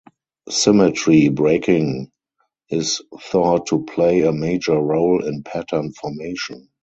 Symmetry 0.49 1.29
breaking 1.29 2.09
is 2.71 3.03
thought 3.21 3.67
to 3.67 3.83
play 3.83 4.21
a 4.21 4.31
major 4.33 4.79
role 4.79 5.23
in 5.23 5.43
pattern 5.43 5.93
formation. 5.93 6.71